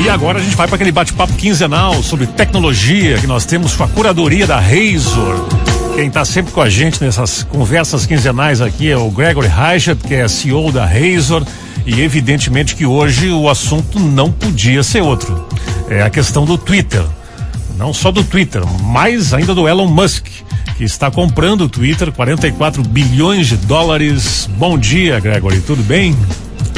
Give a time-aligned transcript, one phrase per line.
[0.00, 3.82] E agora a gente vai para aquele bate-papo quinzenal sobre tecnologia que nós temos com
[3.82, 5.48] a curadoria da Razor.
[5.96, 10.14] Quem está sempre com a gente nessas conversas quinzenais aqui é o Gregory Reichert, que
[10.14, 11.44] é CEO da Razor.
[11.84, 15.48] E evidentemente que hoje o assunto não podia ser outro.
[15.90, 17.02] É a questão do Twitter.
[17.76, 20.26] Não só do Twitter, mas ainda do Elon Musk,
[20.76, 24.48] que está comprando o Twitter, 44 bilhões de dólares.
[24.56, 26.16] Bom dia, Gregory, tudo bem?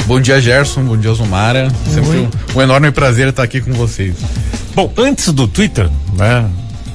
[0.05, 0.83] Bom dia, Gerson.
[0.83, 1.69] Bom dia, Zumara.
[1.87, 4.15] Sempre um, um, enorme prazer estar aqui com vocês.
[4.75, 6.49] Bom, antes do Twitter, né?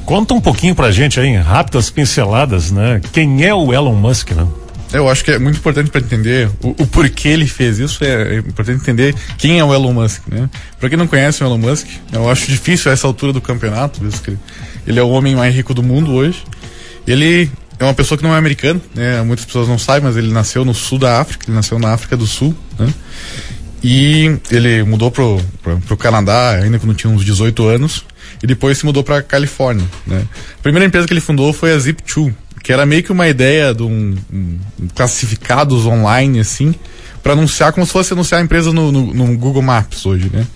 [0.05, 3.01] Conta um pouquinho pra gente aí, rápidas pinceladas, né?
[3.13, 4.47] Quem é o Elon Musk, né?
[4.93, 8.05] Eu acho que é muito importante para entender o, o, porquê ele fez isso.
[8.05, 10.49] É, é, importante entender quem é o Elon Musk, né?
[10.79, 14.03] Para quem não conhece o Elon Musk, eu acho difícil a essa altura do campeonato,
[14.03, 14.39] visto que ele,
[14.87, 16.45] ele é o homem mais rico do mundo hoje.
[17.07, 19.23] Ele é uma pessoa que não é americano, né?
[19.23, 22.17] Muitas pessoas não sabem, mas ele nasceu no sul da África, ele nasceu na África
[22.17, 22.93] do Sul, né?
[23.83, 28.05] E ele mudou pro, pro, pro Canadá ainda quando tinha uns 18 anos
[28.43, 30.27] e depois se mudou para Califórnia, né?
[30.59, 33.75] A primeira empresa que ele fundou foi a Zip2, que era meio que uma ideia
[33.75, 34.59] de um, um
[34.95, 36.75] classificados online assim,
[37.23, 40.47] para anunciar como se fosse anunciar a empresa no, no, no, Google Maps hoje, né?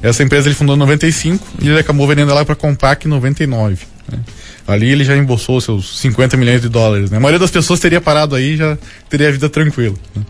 [0.00, 3.91] Essa empresa ele fundou em 95 e ele acabou vendendo ela para Compaq em 99.
[4.10, 4.18] Né?
[4.66, 7.10] Ali ele já embolsou seus 50 milhões de dólares.
[7.10, 7.16] Né?
[7.16, 9.96] A maioria das pessoas teria parado aí já teria a vida tranquila.
[10.14, 10.22] Né?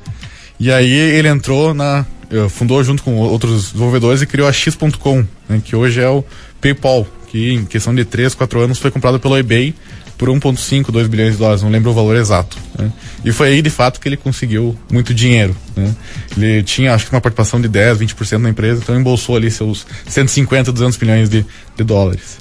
[0.58, 2.06] E aí ele entrou na.
[2.30, 5.60] Eh, fundou junto com outros desenvolvedores e criou a X.com, né?
[5.62, 6.24] que hoje é o
[6.60, 9.74] PayPal, que em questão de 3, 4 anos foi comprado pelo eBay
[10.22, 12.56] por 1,5, 2 bilhões de dólares, não lembro o valor exato.
[12.78, 12.92] Né?
[13.24, 15.56] E foi aí, de fato, que ele conseguiu muito dinheiro.
[15.74, 15.92] Né?
[16.36, 19.84] Ele tinha, acho que, uma participação de 10, 20% na empresa, então embolsou ali seus
[20.06, 21.44] 150, 200 milhões de,
[21.76, 22.38] de dólares.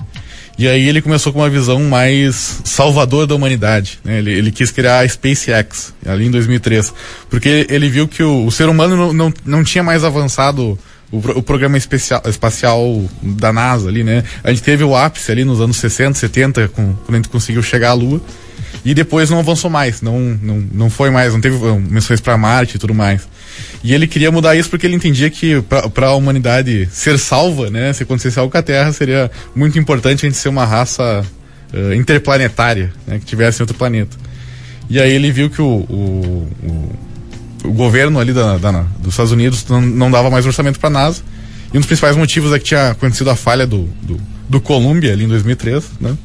[0.62, 3.98] E aí ele começou com uma visão mais salvadora da humanidade.
[4.04, 4.20] Né?
[4.20, 6.94] Ele, ele, quis criar a SpaceX, ali em 2003,
[7.32, 10.78] porque ele viu que o, o ser humano não, não, não tinha mais avançado
[11.12, 14.24] o, o programa especial, espacial da NASA ali, né?
[14.44, 17.64] A gente teve o ápice ali nos anos 60, 70, com, quando a gente conseguiu
[17.64, 18.22] chegar à Lua.
[18.84, 21.58] E depois não avançou mais, não, não, não foi mais, não teve
[21.90, 23.28] missões para Marte e tudo mais.
[23.84, 25.62] E ele queria mudar isso porque ele entendia que
[25.94, 30.26] para a humanidade ser salva, né, se acontecesse algo com a Terra, seria muito importante
[30.26, 31.26] a gente ser uma raça
[31.74, 34.18] uh, interplanetária, né, que tivesse outro planeta.
[34.90, 36.96] E aí ele viu que o, o, o
[37.64, 40.92] o governo ali da, da, dos Estados Unidos não, não dava mais orçamento para a
[40.92, 41.22] NASA.
[41.74, 45.14] E um dos principais motivos é que tinha acontecido a falha do, do, do Columbia
[45.14, 46.18] ali em 2003, né?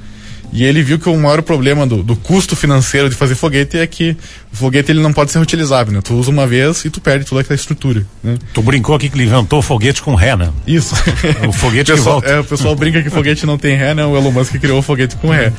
[0.56, 3.86] E ele viu que o maior problema do, do, custo financeiro de fazer foguete é
[3.86, 4.16] que
[4.50, 6.00] o foguete ele não pode ser reutilizável, né?
[6.02, 8.38] Tu usa uma vez e tu perde toda aquela estrutura, né?
[8.54, 10.50] Tu brincou aqui que inventou foguete com ré, né?
[10.66, 10.94] Isso.
[11.46, 12.38] O foguete o pessoal, que volta.
[12.38, 14.06] É, o pessoal brinca que foguete não tem ré, né?
[14.06, 15.52] O Elon Musk criou o foguete com ré.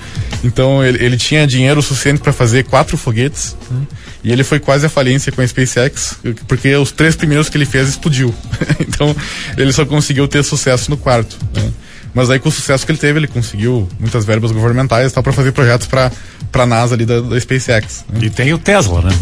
[0.43, 3.81] Então ele, ele tinha dinheiro suficiente para fazer quatro foguetes, né?
[4.23, 7.65] E ele foi quase a falência com a SpaceX, porque os três primeiros que ele
[7.65, 8.33] fez explodiu.
[8.81, 9.15] então
[9.55, 11.37] ele só conseguiu ter sucesso no quarto.
[11.53, 11.71] Né?
[12.17, 15.51] Mas aí com o sucesso que ele teve, ele conseguiu muitas verbas governamentais para fazer
[15.51, 16.11] projetos para
[16.51, 18.05] a NASA ali da, da SpaceX.
[18.09, 18.21] Né?
[18.23, 19.15] E tem o Tesla, né?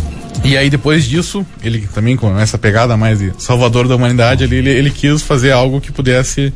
[0.45, 4.55] E aí depois disso, ele também com essa pegada mais de salvador da humanidade, ele,
[4.55, 6.53] ele, ele quis fazer algo que pudesse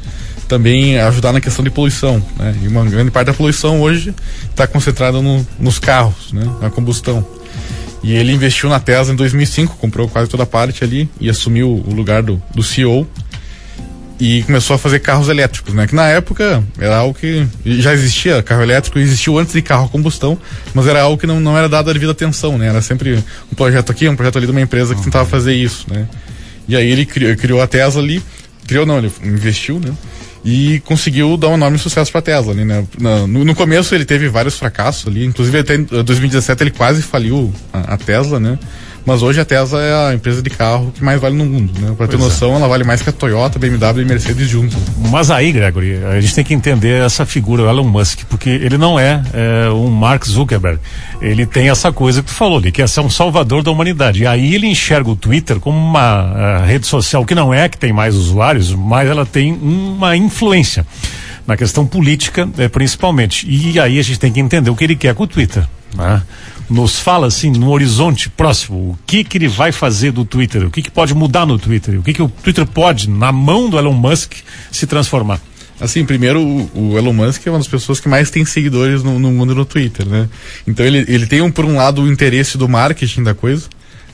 [0.48, 2.56] também ajudar na questão de poluição, né?
[2.64, 4.16] E uma grande parte da poluição hoje
[4.50, 6.50] está concentrada no, nos carros, né?
[6.62, 7.28] Na combustão.
[8.02, 11.84] E ele investiu na Tesla em 2005, comprou quase toda a parte ali e assumiu
[11.86, 13.06] o lugar do, do CEO
[14.20, 15.88] e começou a fazer carros elétricos, né?
[15.88, 19.90] Que na época era algo que já existia, carro elétrico existiu antes de carro a
[19.90, 20.38] combustão,
[20.74, 22.68] mas era algo que não, não era dado a devida atenção, né?
[22.68, 25.86] Era sempre um projeto aqui, um projeto ali de uma empresa que tentava fazer isso,
[25.90, 26.08] né?
[26.68, 28.22] E aí ele criou, criou a Tesla ali,
[28.68, 29.94] criou não, ele investiu, né?
[30.44, 32.54] e conseguiu dar um enorme sucesso para a Tesla.
[32.54, 32.86] Ali, né?
[32.98, 37.54] no, no, começo ele teve vários fracassos ali, inclusive até em 2017 ele quase faliu
[37.74, 38.58] a, a Tesla, né?
[39.06, 41.94] Mas hoje a Tesla é a empresa de carro que mais vale no mundo, né?
[41.98, 42.32] Para ter pois é.
[42.32, 42.56] noção, é.
[42.58, 44.78] ela vale mais que a Toyota, BMW e Mercedes juntos.
[45.10, 48.78] Mas aí, Gregory, a gente tem que entender essa figura, o Elon Musk, porque ele
[48.78, 50.80] não é, é um Mark Zuckerberg.
[51.22, 54.24] Ele tem essa coisa que tu falou, ele quer ser um salvador da humanidade.
[54.24, 57.78] E aí ele enxerga o Twitter como uma uh, rede social que não é que
[57.78, 60.86] tem mais usuários, mas ela tem uma influência
[61.50, 63.48] na questão política, é, principalmente.
[63.50, 65.68] E aí a gente tem que entender o que ele quer com o Twitter.
[65.96, 66.22] Né?
[66.70, 70.72] Nos fala assim, no horizonte próximo, o que que ele vai fazer do Twitter, o
[70.72, 73.78] que que pode mudar no Twitter, o que que o Twitter pode, na mão do
[73.78, 74.34] Elon Musk,
[74.72, 75.42] se transformar.
[75.82, 79.18] Assim, primeiro, o, o, Elon Musk é uma das pessoas que mais tem seguidores no,
[79.18, 80.30] no, mundo no Twitter, né?
[80.68, 83.68] Então ele, ele tem, um, por um lado, o interesse do marketing da coisa,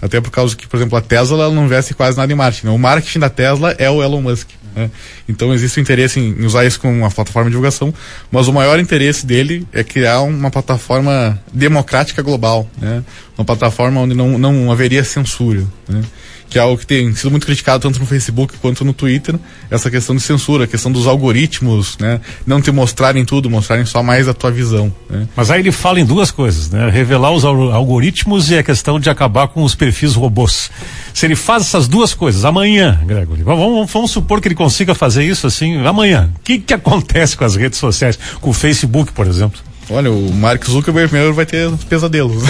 [0.06, 2.68] até por causa que, por exemplo, a Tesla não investe quase nada em marketing.
[2.68, 2.74] Né?
[2.74, 4.50] O marketing da Tesla é o Elon Musk.
[4.76, 4.92] Né?
[5.28, 7.94] Então existe o interesse em usar isso como uma plataforma de divulgação,
[8.32, 13.04] mas o maior interesse dele é criar uma plataforma democrática global, né?
[13.38, 15.64] uma plataforma onde não, não haveria censura.
[15.88, 16.02] Né?
[16.50, 19.36] Que é algo que tem sido muito criticado tanto no Facebook quanto no Twitter,
[19.70, 22.20] essa questão de censura, a questão dos algoritmos, né?
[22.46, 24.94] Não te mostrarem tudo, mostrarem só mais a tua visão.
[25.10, 25.28] Né?
[25.36, 26.90] Mas aí ele fala em duas coisas, né?
[26.90, 30.70] Revelar os algoritmos e a questão de acabar com os perfis robôs.
[31.14, 35.24] Se ele faz essas duas coisas amanhã, Gregory, vamos, vamos supor que ele consiga fazer
[35.24, 36.30] isso assim amanhã.
[36.36, 39.62] O que, que acontece com as redes sociais, com o Facebook, por exemplo?
[39.90, 42.44] Olha, o Mark Zuckerberg primeiro vai ter pesadelos.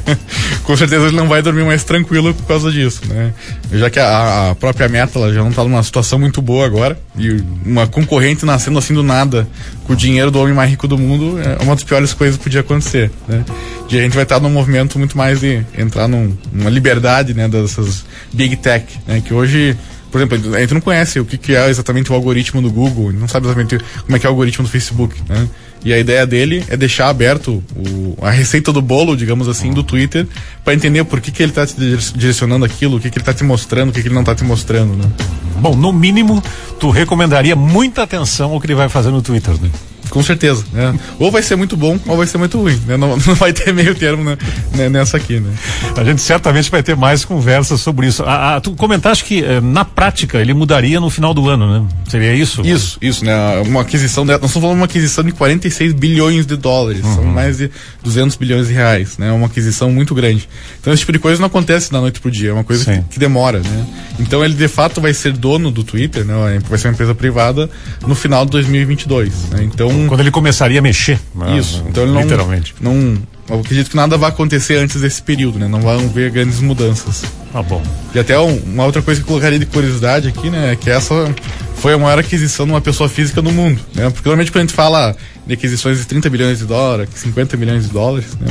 [0.64, 3.34] Com certeza ele não vai dormir mais tranquilo por causa disso, né?
[3.72, 6.98] Já que a, a própria Meta ela já não está numa situação muito boa agora
[7.18, 9.46] e uma concorrente nascendo assim do nada
[9.84, 12.44] com o dinheiro do homem mais rico do mundo é uma das piores coisas que
[12.44, 13.44] podia acontecer, né?
[13.90, 17.48] E a gente vai estar num movimento muito mais de entrar num, numa liberdade, né,
[17.48, 19.20] dessas big tech, né?
[19.20, 19.76] Que hoje
[20.10, 23.12] por exemplo, a gente não conhece o que, que é exatamente o algoritmo do Google,
[23.12, 25.48] não sabe exatamente como é que é o algoritmo do Facebook, né?
[25.84, 29.82] E a ideia dele é deixar aberto o, a receita do bolo, digamos assim, do
[29.82, 30.26] Twitter,
[30.62, 31.74] para entender por que, que ele está te
[32.14, 34.34] direcionando aquilo, o que, que ele está te mostrando, o que, que ele não está
[34.34, 35.10] te mostrando, né?
[35.56, 36.42] Bom, no mínimo,
[36.78, 39.70] tu recomendaria muita atenção ao que ele vai fazer no Twitter, né?
[40.10, 40.64] Com certeza.
[40.72, 40.98] Né?
[41.18, 42.80] Ou vai ser muito bom ou vai ser muito ruim.
[42.86, 42.96] Né?
[42.96, 44.36] Não, não vai ter meio termo né?
[44.74, 44.88] né?
[44.88, 45.40] nessa aqui.
[45.40, 45.50] Né?
[45.96, 48.22] A gente certamente vai ter mais conversas sobre isso.
[48.24, 51.88] Ah, ah, tu comentaste que eh, na prática ele mudaria no final do ano, né?
[52.08, 52.62] Seria isso?
[52.62, 53.34] Isso, isso, né?
[53.66, 57.14] Uma aquisição, de, nós estamos falando de uma aquisição de 46 bilhões de dólares, uhum.
[57.14, 57.70] são mais de
[58.02, 59.30] 200 bilhões de reais, né?
[59.32, 60.48] Uma aquisição muito grande.
[60.80, 63.02] Então esse tipo de coisa não acontece da noite pro dia, é uma coisa que,
[63.10, 63.86] que, demora, né?
[64.18, 66.60] Então ele de fato vai ser dono do Twitter, né?
[66.68, 67.70] Vai ser uma empresa privada
[68.06, 69.62] no final de 2022, né?
[69.62, 71.18] Então quando ele começaria a mexer.
[71.34, 71.58] Né?
[71.58, 71.84] Isso.
[71.88, 72.22] Então ele não.
[72.22, 72.74] Literalmente.
[72.80, 73.18] Não,
[73.48, 75.66] eu acredito que nada vai acontecer antes desse período, né?
[75.66, 77.24] Não vão ver grandes mudanças.
[77.52, 77.82] Tá bom.
[78.14, 80.72] E até um, uma outra coisa que eu colocaria de curiosidade aqui, né?
[80.72, 81.34] É que essa
[81.76, 84.08] foi a maior aquisição de uma pessoa física no mundo, né?
[84.10, 85.16] Porque normalmente quando a gente fala
[85.46, 88.48] de aquisições de 30 bilhões de dólares, 50 milhões de dólares, né?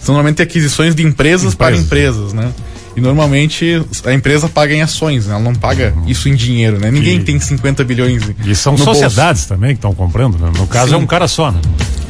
[0.00, 1.54] São normalmente aquisições de empresas, empresas.
[1.54, 2.52] para empresas, né?
[2.98, 5.34] E normalmente a empresa paga em ações, né?
[5.34, 6.08] Ela não paga uhum.
[6.08, 6.90] isso em dinheiro, né?
[6.90, 8.24] Ninguém e, tem 50 bilhões.
[8.44, 9.54] E são sociedades bolso.
[9.54, 10.50] também que estão comprando, né?
[10.58, 10.94] No caso Sim.
[10.94, 11.60] é um cara só, né?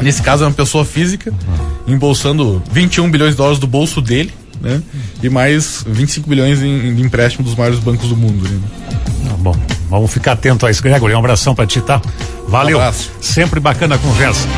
[0.01, 1.95] Nesse caso é uma pessoa física, uhum.
[1.95, 4.33] embolsando 21 bilhões de dólares do bolso dele,
[4.63, 4.83] né?
[5.23, 8.49] E mais 25 bilhões em, em empréstimo dos maiores bancos do mundo.
[8.49, 8.59] Né?
[9.31, 9.55] Ah, bom,
[9.91, 11.13] vamos ficar atento a isso, Gregory.
[11.13, 12.01] Um abração para ti, tá?
[12.49, 12.81] Valeu.
[12.81, 14.49] Um Sempre bacana a conversa.